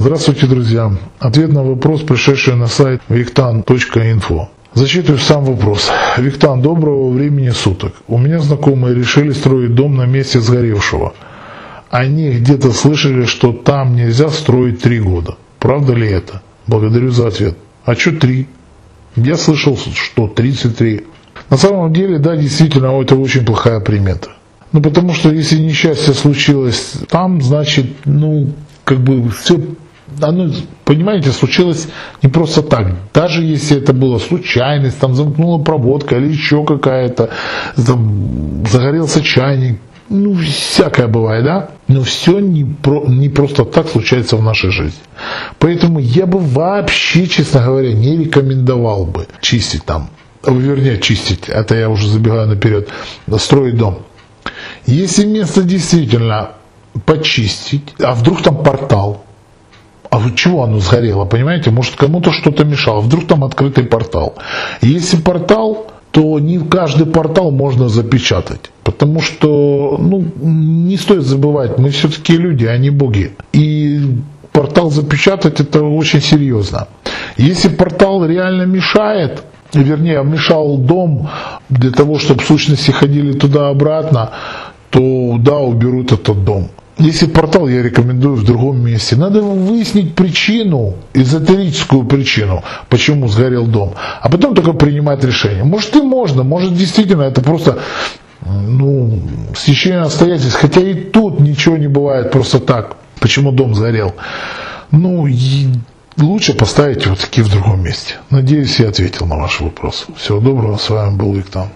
[0.00, 0.92] Здравствуйте, друзья.
[1.18, 4.48] Ответ на вопрос, пришедший на сайт виктан.инфо.
[4.72, 5.90] Зачитываю сам вопрос.
[6.16, 7.94] Виктан, доброго времени суток.
[8.06, 11.14] У меня знакомые решили строить дом на месте сгоревшего.
[11.90, 15.36] Они где-то слышали, что там нельзя строить три года.
[15.58, 16.42] Правда ли это?
[16.68, 17.58] Благодарю за ответ.
[17.84, 18.46] А что три?
[19.16, 21.06] Я слышал, что 33.
[21.50, 24.28] На самом деле, да, действительно, это очень плохая примета.
[24.70, 28.52] Ну, потому что если несчастье случилось там, значит, ну,
[28.84, 29.60] как бы все,
[30.20, 30.50] оно,
[30.84, 31.88] понимаете, случилось
[32.22, 32.92] не просто так.
[33.14, 37.30] Даже если это была случайность, там замкнула проводка или еще какая-то,
[37.76, 39.78] там загорелся чайник,
[40.10, 41.70] ну, всякое бывает, да?
[41.86, 44.98] Но все не, про, не просто так случается в нашей жизни.
[45.58, 50.08] Поэтому я бы вообще, честно говоря, не рекомендовал бы чистить там,
[50.46, 52.88] вернее, чистить, это я уже забегаю наперед,
[53.38, 53.98] строить дом.
[54.86, 56.52] Если место действительно
[57.04, 59.24] почистить, а вдруг там портал,
[60.10, 61.70] а вот чего оно сгорело, понимаете?
[61.70, 64.34] Может кому-то что-то мешало, вдруг там открытый портал.
[64.80, 68.70] Если портал, то не каждый портал можно запечатать.
[68.82, 73.36] Потому что ну, не стоит забывать, мы все-таки люди, а не боги.
[73.52, 74.00] И
[74.52, 76.88] портал запечатать это очень серьезно.
[77.36, 79.42] Если портал реально мешает,
[79.74, 81.28] вернее, мешал дом
[81.68, 84.30] для того, чтобы сущности ходили туда-обратно,
[84.90, 86.68] то да, уберут этот дом.
[86.98, 89.14] Если портал, я рекомендую в другом месте.
[89.14, 93.94] Надо выяснить причину, эзотерическую причину, почему сгорел дом.
[94.20, 95.62] А потом только принимать решение.
[95.62, 97.78] Может и можно, может действительно это просто
[98.44, 99.20] ну,
[99.56, 100.58] стечение обстоятельств.
[100.60, 102.96] Хотя и тут ничего не бывает просто так.
[103.20, 104.14] Почему дом сгорел.
[104.90, 105.28] Ну,
[106.16, 108.14] лучше поставить вот такие в другом месте.
[108.30, 110.06] Надеюсь, я ответил на ваш вопрос.
[110.16, 110.76] Всего доброго.
[110.76, 111.68] С вами был Виктор.